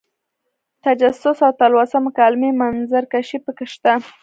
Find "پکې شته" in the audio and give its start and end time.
3.45-3.91